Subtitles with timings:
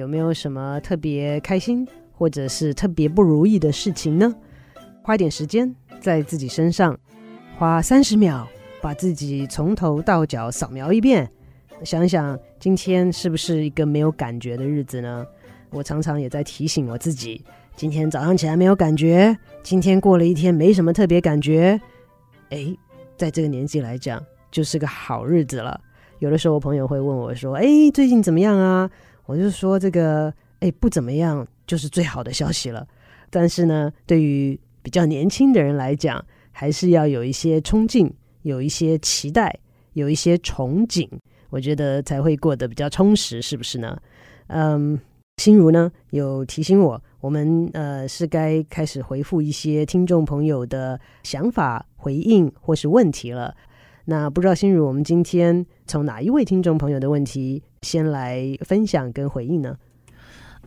[0.00, 4.34] 有没有什么特别开心或者是特别不如意的事情呢？
[5.02, 6.98] 花点时间在自己身上，
[7.58, 8.48] 花三十秒
[8.80, 11.30] 把自己从头到脚扫描一遍，
[11.84, 15.26] 想想今天是不是一个没有感觉的日子呢？
[15.68, 17.44] 我常常也在提醒我自己，
[17.76, 21.78] 今天早上起来没有感觉，今天过了一天没什么特别感觉，
[22.48, 22.74] 诶，
[23.18, 25.78] 在这个年纪来讲，就是个好日子了。
[26.20, 28.90] 有的时候，朋友会问我说：“哎，最近怎么样啊？”
[29.30, 32.84] 我就说：“这个，哎，不怎么样，就是最好的消息了。”
[33.30, 39.56] 但是呢，对于比较年轻的人来讲，还是要有一些冲劲，有一些期待，
[39.92, 41.08] 有一些憧憬，
[41.48, 43.96] 我觉得才会过得比较充实，是不是呢？
[44.48, 44.98] 嗯，
[45.36, 53.54] 心如呢有提醒我，我们呃是该开始回复一些听众朋友的想法、回应或是问题了。
[54.10, 59.76] 那不知道心如，我们今天从哪一位听众朋友的问题先来分享跟回应呢？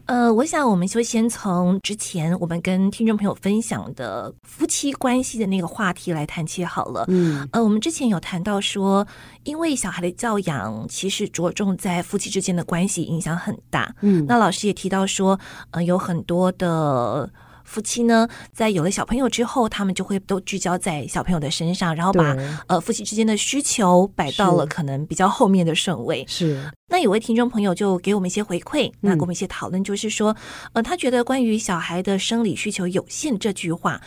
[0.05, 7.03] 呃，我想我们就先从之前我们跟听众朋友分享的夫妻关系的那个话题来谈起好了。
[7.09, 9.05] 嗯，呃，我们之前有谈到说，
[9.43, 13.93] 因为小孩的教养其实着重在夫妻之间的关系，影响很大。
[13.99, 15.37] 嗯，那老师也提到说，
[15.71, 17.29] 呃，有很多的。
[17.73, 26.23] 夫妻呢，在有了小朋友之后，他们就会都聚焦在小朋友的身上，然后把呃夫妻之间的需求摆到了可能比较后面的顺位。
[26.27, 26.71] 是。
[26.87, 30.35] 那有位听众朋友就给我们一些回馈，那给我们一些讨论，就是说，
[30.73, 33.99] 呃，他觉得关于小孩的生理需求有限这句话。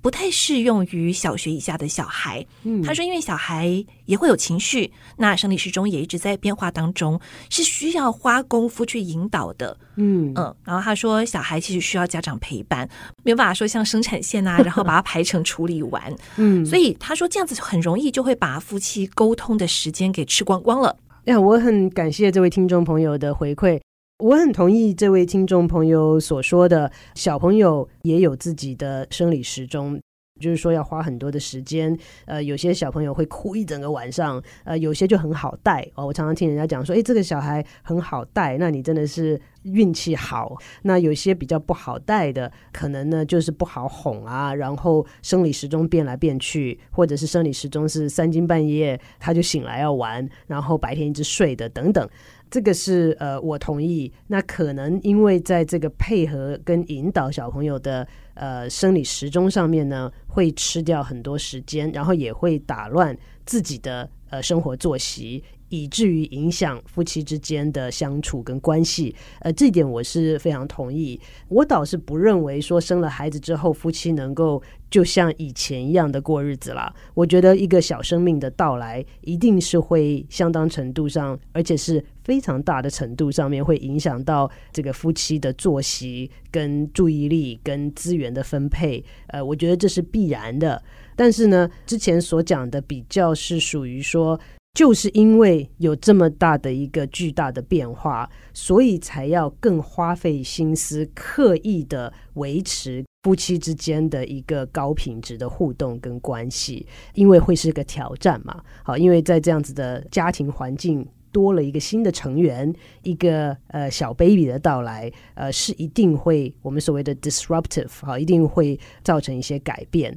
[0.00, 2.44] 不太适用于小学以下的小孩。
[2.62, 7.20] 嗯，他说，因为小孩也会有情绪，那生理时钟也一直在变化当中，
[7.50, 9.76] 是需要花功夫去引导的。
[9.96, 12.88] 嗯嗯，然后他说，小孩其实需要家长陪伴，
[13.24, 16.14] 没有办法说像生产线啊，然后把它排成处理完。
[16.36, 20.96] 嗯，所以他说这样子很容易就会把夫妻沟通的时间给吃光光了。
[21.24, 23.78] 哎，我很感谢这位听众朋友的回馈。
[24.18, 29.96] 我很同意这位听众朋友所说的，小朋友也有自己的生理时钟，
[30.40, 31.96] 就是说要花很多的时间。
[32.26, 36.04] 呃，有些小朋友会哭一整个晚上，呃，有些就很好带哦。
[36.04, 40.56] 我常常听人家讲说，诶，这个小孩很好带，那你真的是运气好。
[40.82, 52.08] 那有些比较不好带的，可能呢就是不好哄啊，然后生理时钟变来变去，或者是生理时钟是三更半夜他就醒来要玩，然后白天一直睡的等等。
[52.50, 54.12] 这个是呃，我同意。
[54.26, 65.42] 那可能因为在这个配合跟引导小朋友的呃生理时钟上面呢，会吃掉很多时间，然后也会打乱自己的呃生活作息。
[65.68, 71.20] 以至于影响夫妻之间的相处跟关系，呃，这点我是非常同意。
[71.48, 76.92] 我倒是不认为说生了孩子之后夫妻能够就像以前一样的过日子啦。
[77.14, 89.04] 我觉得一个小生命的到来，一定是会相当程度上，而且是非常大的程度上面，会影响到这个夫妻的作息、跟注意力、跟资源的分配。
[89.28, 90.82] 呃，我觉得这是必然的。
[91.14, 94.38] 但是呢，之前所讲的比较是属于说。
[94.74, 108.62] 就是因为有这么大的一个巨大的变化，所以才要更花费心思，刻意的维持夫妻之间的一个高品质的互动跟关系，因为会是个挑战嘛。
[108.84, 120.16] 好，因为在这样子的家庭环境多了一个新的成员，一个呃小 baby 的到来，呃是一定会我们所谓的 disruptive 好，一定会造成一些改变。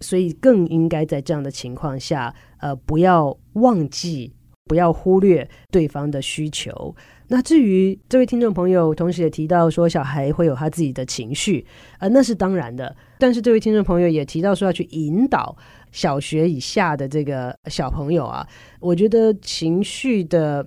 [0.00, 4.32] 所以更应该在这样的情况下，呃，不要忘记，
[4.64, 6.94] 不要忽略对方的需求。
[7.28, 11.64] 那至于这位听众朋友，同时也提到说，小孩会有他自己的情绪，
[12.00, 12.96] 呃，那是当然的。
[13.18, 15.56] 但是这位听众朋友也提到说，要去引导
[15.92, 18.44] 小学以下的这个小朋友啊，
[18.80, 20.66] 我觉得情绪的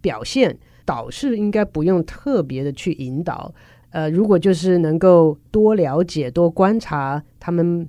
[0.00, 3.52] 表现，倒是应该不用特别的去引导。
[3.90, 7.88] 呃，如果就是能够多了解、多观察他们。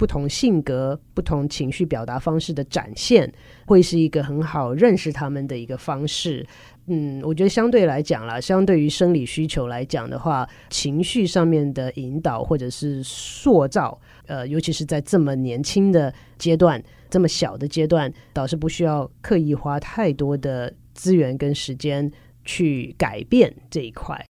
[0.00, 3.30] 不同性格、不同情绪表达方式的展现，
[3.66, 6.46] 会是一个很好认识他们的一个方式。
[6.86, 22.10] 嗯，我觉得相对来讲啦，相对于生理需求来讲的话，情绪上面的引导或者是塑造，呃，尤其是在这么年轻的阶段、这么小的阶段，倒是不需要刻意花太多的资源跟时间
[22.46, 24.24] 去改变这一块。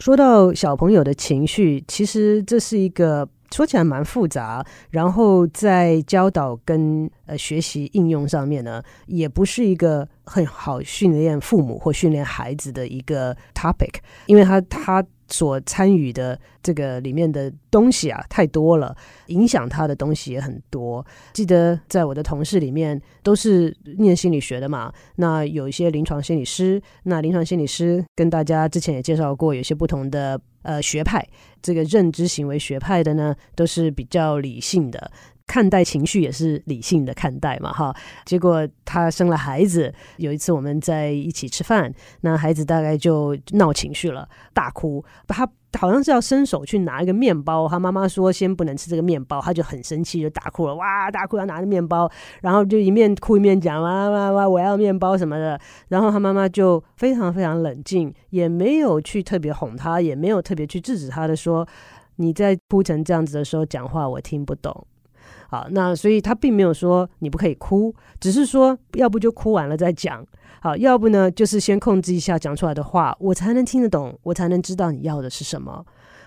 [0.00, 3.26] 说到小朋友的情绪，其实这是一个。
[3.56, 13.94] 说起来蛮复杂，然后在教导跟呃学习应用上面呢，也不是一个很好训练父母或训练孩子的一个 topic，
[14.26, 15.02] 因为他他。
[15.28, 18.96] 所参与的这个里面的东西啊，太多了，
[19.26, 21.04] 影响他的东西也很多。
[21.32, 31.26] 记得在我的同事里面都是念心理学的嘛，那有一些临床心理师，那临床心理师跟大家之前也介绍过，有些不同的呃学派，
[31.60, 35.10] 这个认知行为学派的呢，都是比较理性的。
[35.46, 37.94] 看待情绪也是理性的看待嘛，哈。
[38.24, 45.04] 结果他生了孩子，有一次我们在一起吃饭，那孩子大概就闹情绪了，大哭。
[45.28, 45.48] 他
[45.78, 52.10] 好像是要伸手去拿一个面包，他妈妈说先不能吃这个面包，他就很生气，就大哭了，哇，大哭要拿着面包，
[52.40, 55.60] 然后就一面哭一面讲哇哇哇，我要面包什么的。
[55.88, 61.66] 然后他妈妈就非常非常冷静，也没有去特别哄他，也没有特别去制止他的说，
[62.16, 64.86] 你在哭成这样子的时候讲话，我听不懂。
[65.48, 70.24] 好，那所以他并没有说你不可以哭，只是说要不就哭完了再讲。
[70.60, 75.84] 好，要不呢就是先控制一下讲出来的话，我才能听得懂，我才能知道你要的是什么。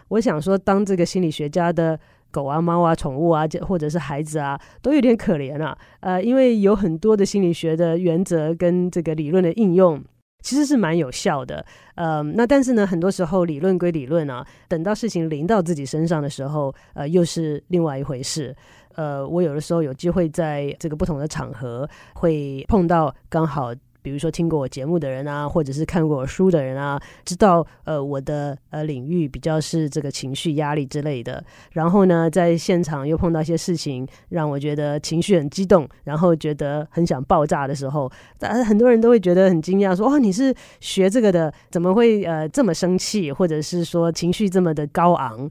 [0.10, 2.00] 我想说，当这个心理学家的
[2.31, 5.77] 狗啊、猫啊、宠物啊，或者是孩子啊，都有点可怜啊。
[6.00, 10.01] 呃，因为有很多的心理学的原则跟这个理论的应用，
[10.42, 11.66] 其实是蛮有效的。
[11.95, 18.56] 呃，那但是呢，很多时候理论归理论啊，等到事情临到自己身上的时候，呃，又是另外一回事。
[19.00, 31.42] 呃，我有的时候有机会在这个不同的场合会碰到刚好，比如说听过我节目的人啊，或者是看过我书的人啊，知道呃我的呃领域比较是这个情绪压力之类的。
[31.72, 45.50] 然后呢，在现场又碰到一些事情，让我觉得情绪很激动，然后觉得很想爆炸的时候，但很多人都会觉得很惊讶，说：“哦，你是学这个的，怎么会呃这么生气，或者是说情绪这么的高昂？”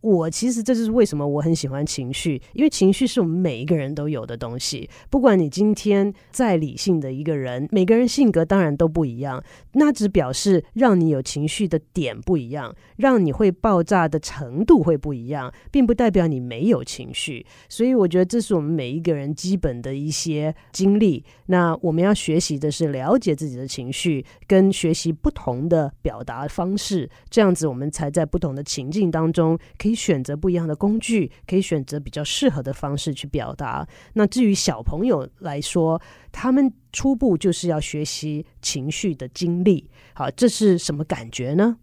[0.00, 4.88] 我其实这就是为什么我很喜欢情绪，因为情绪是我们每一个人都有的东西。
[5.10, 9.42] 不管你今天再理性的一个人，每个人性格当然都不一样，
[9.72, 17.44] 那只表示让你有情绪的点不一样，让你会爆炸的程度会不一样，并不代表你没有情绪。
[17.68, 21.22] 所以我觉得这是我们每一个人基本的一些经历。
[21.46, 29.89] 那我们要学习的是了解自己的情绪，跟学习不同的表达方式，这样子我们才在不同的情境当中可以。
[29.90, 33.84] 可以选择不一样的工具，可以选择比较适合的方式去表达。
[34.12, 36.00] 那至于小朋友来说，
[36.30, 39.90] 他们初步就是要学习情绪的经历。
[40.14, 41.78] 好，这是什么感觉呢？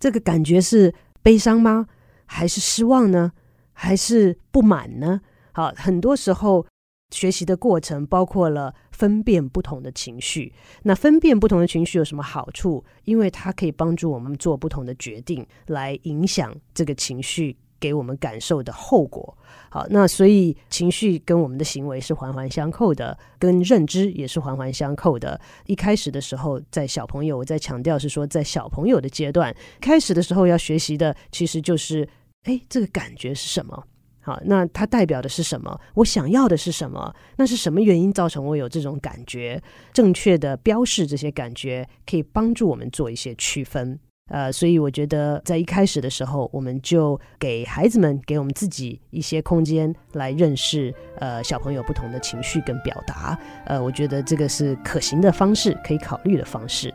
[0.00, 1.86] 这个感觉是悲伤吗？
[2.26, 3.30] 还是失望呢？
[3.72, 5.20] 还是不满呢？
[5.52, 6.66] 好，很多时候。
[7.10, 10.52] 学习的过程包括了分辨不同的情绪。
[10.84, 12.82] 那分辨不同的情绪有什么好处？
[13.04, 19.36] 因为它可以帮助我们做不同的决定，来影响这个情绪给我们感受的后果。
[19.68, 25.38] 好，那所以情绪跟我们的行为是环环相扣的，跟认知也是环环相扣的。
[25.66, 32.08] 一开始的时候，在小朋友，我在强调是说，在小朋友的阶段，开始的时候要学习的其实就是，
[32.44, 33.84] 哎，这个感觉是什么？
[34.24, 35.78] 好，那它代表的是什么？
[35.92, 37.14] 我想要的是什么？
[37.36, 39.62] 那是什么原因造成我有这种感觉？
[39.92, 43.98] 正确的标示这些感觉，可以帮助我们做一些区分。
[44.30, 53.38] 呃，所以我觉得在一开始的时候，我们就给孩子们，给我们自己一些空间来认识呃小朋友不同的情绪跟表达。
[53.66, 56.90] 呃，我觉得这个是可行的方式，可以考虑的方式。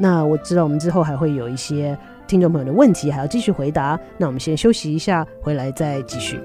[0.00, 3.96] 那我知道我们之后还会有一些听众朋友的问题，还要继续回答。
[4.18, 6.40] 那我们先休息一下，回来再继续。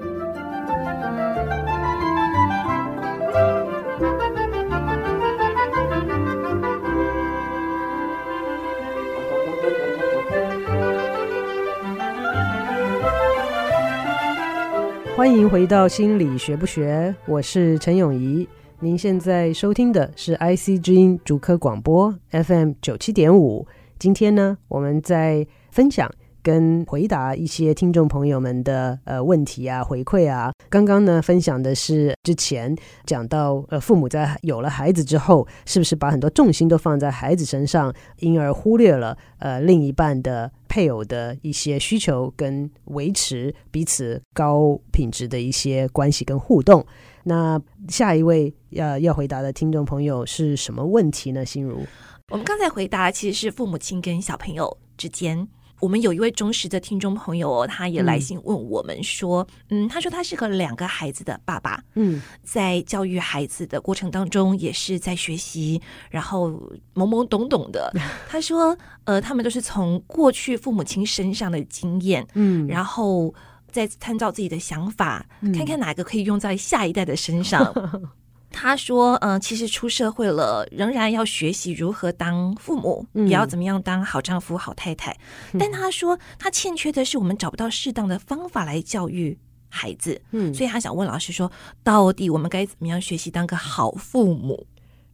[15.28, 18.48] 欢迎回到心理学不学，我是陈永仪。
[18.80, 23.66] 您现在收听的是 IC 之音竹科广播 FM 九七点五。
[23.98, 26.10] 今天呢，我们在分享
[26.42, 30.50] 跟回答一些听众朋友们的呃问题啊、回馈啊。
[30.70, 40.50] 刚刚呢，分享的是之前讲到呃，父母在有了孩子之后，是不是把很多重心都放在孩子身上，因而忽略了呃另一半的。
[40.68, 46.84] 配偶的一些需求跟维持彼此高品质的一些关系跟互动。
[47.24, 51.44] 那下一位要要回答的听众朋友是什么问题呢？
[51.44, 51.84] 心如，
[52.30, 55.46] 我们刚才回答其实是父母亲跟小朋友之间
[55.80, 65.80] 我们有一位忠实的听众朋友，他也来信问我们说，嗯，嗯，他说他是个两个孩子的爸爸，嗯，在教育孩子的过程当中，也是在学习，
[66.10, 66.50] 然后
[66.94, 67.92] 懵懵懂懂的。
[68.28, 73.32] 他说，呃，他们都是从过去父母亲身上的经验，嗯，然后
[73.70, 77.72] 再参照自己的想法，嗯，看看哪个可以用在下一代的身上。
[78.60, 85.16] 他说：“嗯、呃，其实出社会了，仍然要学习如何当父母，嗯、也要怎么样当好丈夫、好太太。
[85.52, 89.38] 嗯、但他说，他欠缺的是我们找不到适当的方法来教育
[89.68, 90.20] 孩子。
[90.32, 91.50] 嗯，所以他想问老师说，
[91.84, 94.66] 到底我们该怎么样学习当个好父母？”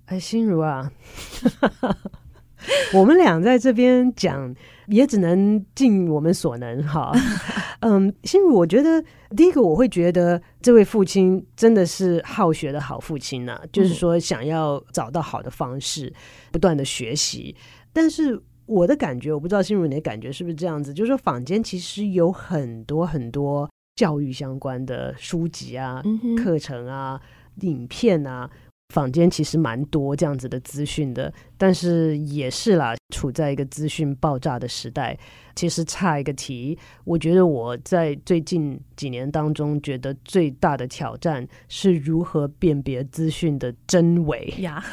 [0.07, 0.91] 哎，心如啊。
[2.95, 4.55] 我们俩在这边讲，
[4.87, 7.13] 也只能尽我们所能哈。
[7.87, 9.05] 嗯，心如，我觉得
[9.37, 16.11] 第一个我会觉得这位父亲真的是好学的好父亲呢、啊，就是说想要找到好的方式，
[16.51, 17.55] 不断的学习。
[17.93, 26.03] 但是我的感觉，我不知道心如你的感觉是不是这样子，就是说坊间其实有很多很多教育相关的书籍啊、
[26.43, 27.21] 课程啊、
[27.61, 28.51] 影片啊。
[28.91, 35.19] 坊间其实蛮多这样子的资讯的，但是也是啦，处在一个资讯爆炸的时代。
[35.57, 44.85] 其实差一个题，我觉得我在最近几年当中，觉得最大的挑战是如何辨别资讯的真伪呀。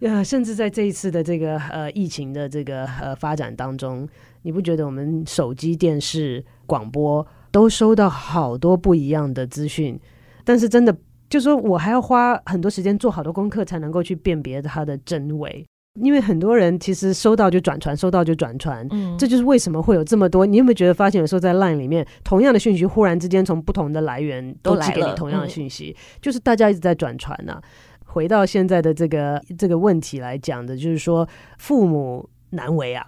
[0.00, 4.08] 呀， 甚至在这一次的这个呃疫情的这个呃发展当中，
[4.42, 9.98] 你不觉得我们手机、电视、广播都收到好多不一样的资讯，
[10.44, 10.96] 但是真的。
[11.34, 15.66] 就说我还要花很多时间做好多功课，才能够去辨别它的真伪。
[16.00, 20.46] 因为很多人其实收到就转传，收到就转传，嗯，这就是为什么会有这么多。
[20.46, 27.62] 你有没有觉得发现有时候在 LINE 里面，同样的讯息忽然之间从不同的来源都寄给你同样的讯息，就是大家一直在转传呐、啊。
[28.04, 33.04] 回到现在的这个这个问题来讲的，就是说父母难为啊，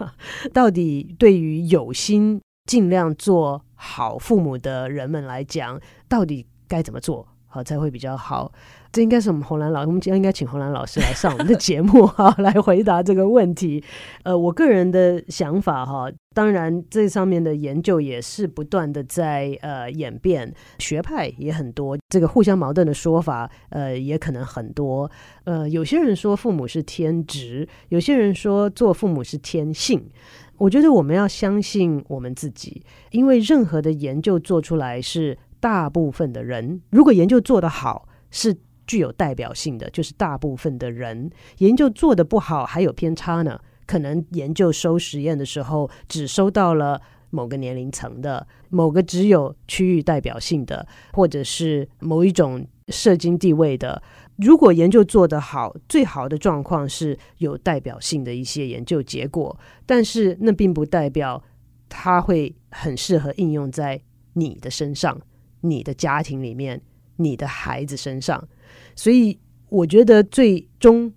[0.54, 7.28] 到底对于有心尽量做好父母的人们来讲，到底该怎么做？
[7.48, 8.52] 好，才会比较好。
[8.92, 13.82] 这应该是我们红兰老，我们今天应该请红兰老师来上我们的节目哈，来回答这个问题。
[14.24, 25.10] 呃，我个人的想法哈，当然这上面的研究也是不断的在呃演变，学派也很多，这个互相矛盾的说法呃也可能很多。
[25.44, 30.08] 呃，有些人说父母是天职，有些人说做父母是天性。
[30.56, 35.36] 我觉得我们要相信我们自己，因为任何的研究做出来是。
[35.60, 43.60] 大部分的人，如果研究做得好，是具有代表性的，就是大部分的人研究做得不好，还有偏差呢。
[43.86, 47.00] 可能研究收实验的时候，只收到了
[47.30, 54.02] 某个年龄层的，某个只有区域代表性的，或者是某一种社经地位的。
[54.36, 61.42] 如果研究做得好，最好的状况是有代表性的一些研究结果，但是那并不代表
[61.88, 64.00] 它会很适合应用在
[64.34, 65.18] 你的身上。
[65.60, 66.80] 你的家庭里面，
[67.16, 68.48] 你的孩子身上，
[68.94, 69.38] 所以
[69.68, 71.12] 我觉得最终，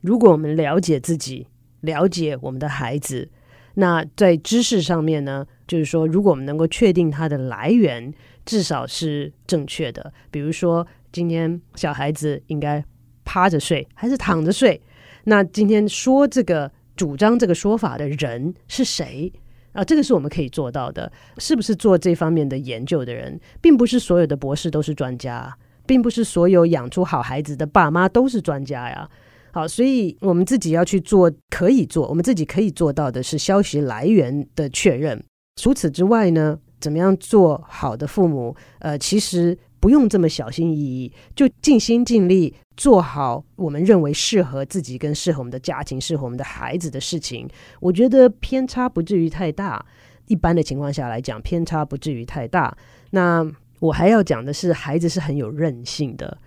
[0.00, 1.46] 如果我们了解自己，
[1.80, 3.30] 了解我们的孩子，
[3.74, 8.12] 那在知识上面呢，就是说，如果我们能够确定它的来源，
[8.44, 10.12] 至少是正确的。
[10.30, 12.84] 比如说，今天小孩子应该
[13.24, 14.80] 趴着睡还是躺着睡？
[15.24, 19.32] 那今天说这个主张这个说法的人是谁？
[19.74, 25.54] 啊，这个是我们可以做到的，是不是做这方面的研究的人，并不是所有的博士都是专家，
[25.84, 29.06] 并不是所有养出好孩子的爸妈都是专家呀。
[29.52, 35.22] 好，所以我们自己要去做，可以做，我们自己可以做到的是消息来源的确认。
[35.60, 38.56] 除此之外呢，怎么样做好的父母？
[38.78, 39.58] 呃，其实。
[39.84, 47.46] 不用这么小心翼翼，就尽心尽力做好我们认为适合自己跟适合我们的家庭、适合我们的孩子的事情。
[47.80, 49.84] 我觉得偏差不至于太大。
[50.26, 52.74] 一般的情况下来讲，偏差不至于太大。
[53.10, 53.46] 那
[53.78, 56.38] 我还要讲的是，孩子是很有韧性的。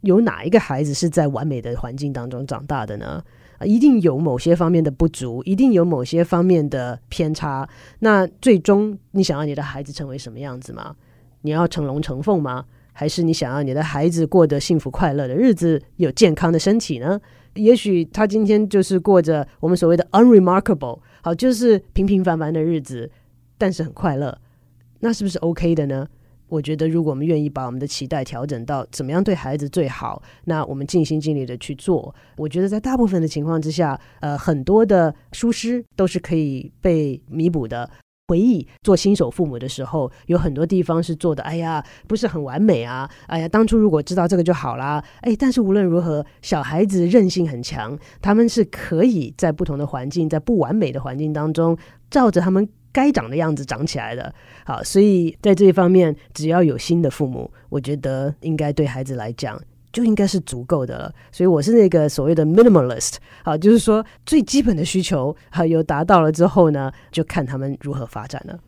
[0.00, 3.22] 有哪一个孩子是在完美的环境当中长大的呢？
[3.58, 7.68] 啊，一定有某些方面的不足，一定有某些方面的偏差。
[7.98, 10.96] 那最终，你想要你的孩子成为什么样子吗？
[11.42, 12.64] 你要成龙成凤吗？
[12.98, 17.20] 还是你想要你的孩子过得幸福快乐的日子，有健康的身体呢？
[17.54, 23.08] 也许他今天就是过着我们所谓的 unremarkable，好，就是平平凡凡的日子，
[23.56, 24.36] 但是很快乐，
[24.98, 26.08] 那是不是 OK 的呢？
[26.48, 32.12] 我觉得，如果我们愿意把我们的期待调整到怎么样对孩子最好，那我们尽心尽力的去做。
[32.36, 37.88] 我觉得在大部分的情况之下，呃，很多的疏失都是可以被弥补的。
[38.28, 45.02] 回忆做新手父母的时候，有很多地方是做的，哎呀，不是很完美啊，哎呀，当初如果知道这个就好啦。
[45.22, 51.76] 哎，但是无论如何，小孩子韧性很强，他们是可以在不同的环境，在不完美的环境当中，
[52.10, 54.34] 照着他们该长的样子长起来的。
[54.66, 59.58] 好，所以在这一方面，只要有新的父母，我觉得应该对孩子来讲。
[59.92, 63.14] 就应该是足够的了，所以我是那个所谓的 minimalist，
[63.44, 68.58] 好，就是说最基本的需求好有达到了之后呢，就看他们如何发展了。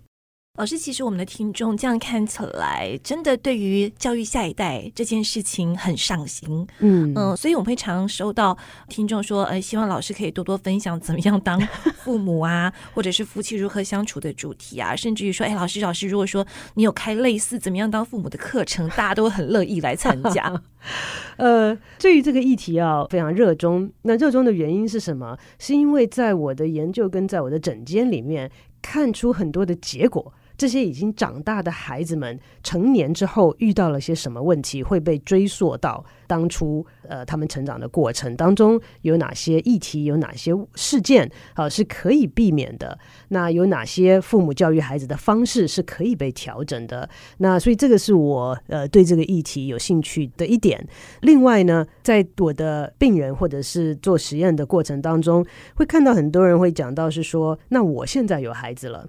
[0.61, 6.67] 老师，其实我们的听众这样看起来，真的对于教育下一代这件事情很上心。
[6.81, 8.55] 嗯嗯，所以我们会常收到
[8.87, 11.59] 听众说，呃，希望老师可以多多分享怎么样当
[12.05, 20.63] 父母啊， 或者是夫妻如何相处的主题啊，甚至于说，哎，老师，老师，如果说你有开类似怎么样当父母的课程，大家都很乐意来参加。
[21.39, 23.91] 呃，对于这个议题啊，非常热衷。
[24.03, 25.39] 那热衷的原因是什么？
[25.59, 28.51] 是因为在我的研究跟在我的诊间里面，
[28.83, 30.35] 看出很多的结果。
[30.61, 42.99] 这些已经长大的孩子们成年之后遇到了些什么问题，会被追溯到当初呃他们成长的过程当中有哪些议题，有哪些事件啊、是可以避免的？
[43.29, 47.09] 那有哪些父母教育孩子的方式是可以被调整的？
[47.39, 50.87] 那所以这个是我呃对这个议题有兴趣的一点。
[51.23, 55.43] 另外呢，在我的病人或者是做实验的过程当中，
[55.77, 59.09] 会看到很多人会讲到是说，那我现在有孩子了。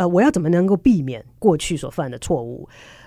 [0.00, 2.66] 呃，我要怎么能够避免过去所犯的错误？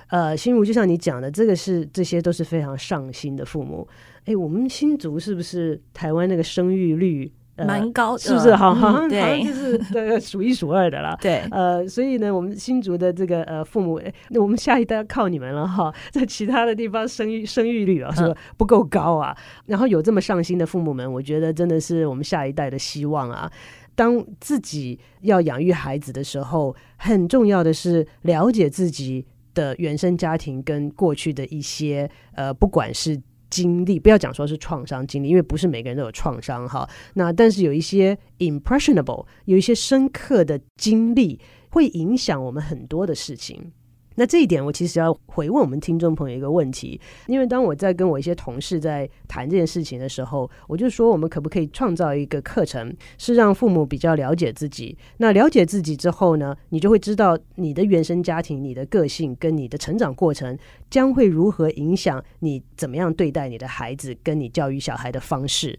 [0.10, 3.88] 呃，心如就像你讲的，这个是这些都是非常上心的父母。
[4.26, 8.20] 哎，我们新竹是不是台湾那个生育率蛮高的？
[8.20, 8.56] 是不是？
[8.56, 11.18] 好，好像、嗯、对，好像就是呃数一数二的了。
[11.22, 15.92] 对，呃，所以呢，我们新竹的这个呃父母，那我们下一代要靠你们了哈。
[16.14, 19.36] 在其他的地方生育生育率啊，是不够高啊？
[19.66, 23.52] 然后有这么上心的父母们，我觉得真的是我们下一代的希望啊。
[23.96, 36.90] 当自己要养育孩子的时候，很重要的是了解自己的原生家庭跟过去的一些呃，不管是经历，不要讲说是创伤经历，因为不是每个人都有创伤哈。
[37.14, 43.72] 那但是有一些 impressionable，有一些深刻的经历，会影响我们很多的事情。
[44.15, 54.98] 那这一点，我其实要回问我们听众朋友一个问题，因为当我在跟我一些同事在谈这件事情的时候，我就说，我们可不可以创造一个课程，是让父母比较了解自己？
[55.17, 60.57] 那了解自己之后呢，你就会知道你的原生家庭、你的个性跟你的成长过程
[60.90, 65.77] 将会如何影响你怎么样对待你的孩子，跟你教育小孩的方式。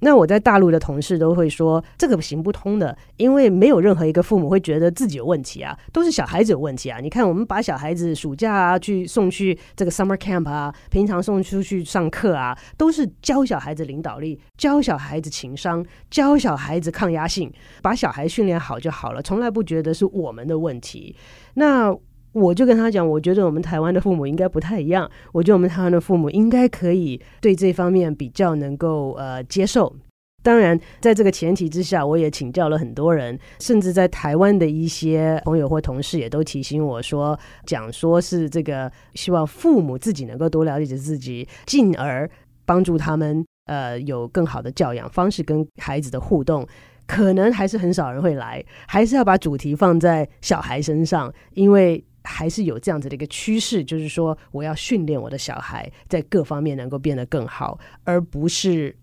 [0.00, 6.98] 那我在大陆的同事都会说，这个行不通的，因为没有任何一个父母会觉得自己有问题啊，都是小孩子有问题啊。
[7.00, 21.16] 你看，我们把小孩子暑假啊去送去这个 summer camp 啊，平常送出去上课啊，都是教小孩子领导力，教小孩子情商，教小孩子抗压性，把小孩训练好就好了，从来不觉得是我们的问题。
[21.54, 21.96] 那。
[22.38, 25.10] 我就跟他讲，我觉得我们台湾的父母应该不太一样。
[25.32, 29.90] 我觉得我们台湾的父母应该可以对这方面比较能够呃接受。
[30.42, 42.28] 当然，在这个前提之下，我也请教了很多人，甚至在台湾的一些朋友或同事也都提醒我说，讲说是这个希望父母自己能够多了解自己，进而
[42.66, 46.66] 帮助他们呃有更好的教养方式跟孩子的互动。
[47.06, 52.04] 可能还是很少人会来，还是要把主题放在小孩身上，因为。
[52.26, 58.94] 还是有这样子的一个趋势，就是说，我要训练我的小孩在各方面能够变得更好，而不是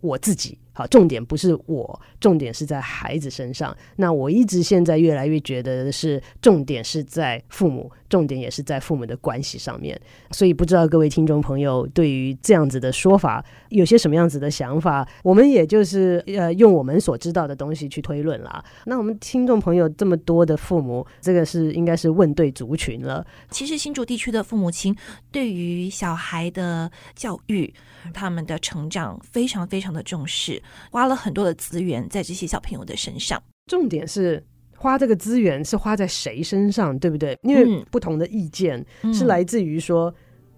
[0.00, 0.58] 我自己。
[0.72, 3.76] 好，重点不是我，重点是在孩子身上。
[3.96, 10.00] 那我一直现在越来越觉得是，重点是在父母，重点也是在父母的关系上面。
[10.30, 15.06] 所以不知道各位听众朋友对于这样子的说法有些什么样子的想法？
[15.22, 18.64] 我们也就是呃用我们所知道的东西去推论啦。
[18.86, 23.26] 那我们听众朋友这么多的父母，这个是应该是问对族群了。
[23.50, 24.96] 其实新竹地区的父母亲
[25.30, 27.72] 对于小孩的教育，
[28.14, 30.61] 他们的成长非常非常的重视。
[30.90, 34.42] 花了很多的资源在这些小朋友的身上，重点是
[34.76, 37.38] 花这个资源是花在谁身上，对不对？
[37.42, 40.12] 因为不同的意见是来自于说，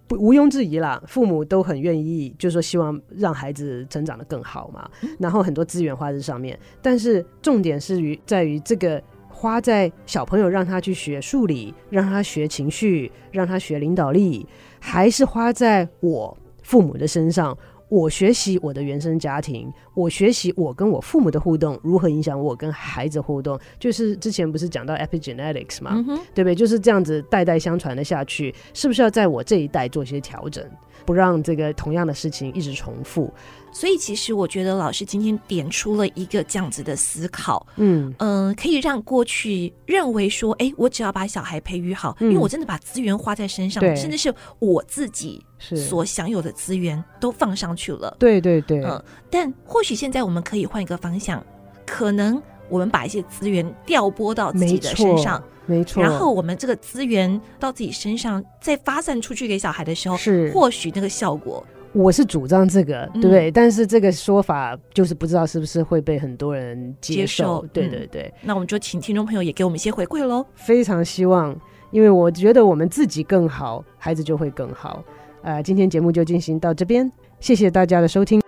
[0.06, 4.88] 不毋庸置疑啦，父母都很愿意，就是说希望让孩子成长的更好嘛，
[5.18, 6.58] 然后很多资源花在上面。
[6.80, 14.46] 但是重点是于在于这个花在小朋友让他去学数理，让他学情绪，让他学领导力，
[14.78, 17.56] 还是花在我父母的身上？
[17.88, 26.54] 我学习我的原生家庭，我学习我跟我父母的互动如何影响我跟孩子互动，就是之前不是讲到 epigenetics 嘛，嗯、对不对？
[26.54, 30.64] 就是这样子代代相传的下去，是不是要在我这一代做些调整，
[31.04, 33.32] 不让这个同样的事情一直重复？
[33.74, 38.14] 所以其实我觉得老师今天点出了一个这样子的思考，嗯。
[38.18, 48.16] 嗯、呃，可以让过去认为说，哎，我只要把小孩培育好，嗯、因为我真的把资源花在身上，甚至是我自己所享有的资源都放上去了。
[48.18, 51.44] 对对对，嗯、呃，但或许现在我们可以换一个方向，
[51.84, 55.42] 可能我们把一些资源调拨到自己的身上。
[55.66, 60.52] 没错，然后我们这个资源到自己身上再发散出去给小孩的时候，是。
[60.52, 63.50] 或许那个效果，我是主张这个，对不对？
[63.50, 67.24] 嗯、但是这个说法就是不知道是不是会被很多人接受。
[67.24, 70.44] 接受对对对、嗯，那我们就请听众朋友也给我们一些回馈喽。
[70.54, 71.56] 非常希望，
[71.92, 75.02] 因为我觉得我们自己更好，孩子就会更好。
[75.42, 78.43] 呃，今天节目就进行到这边，谢谢大家的收听。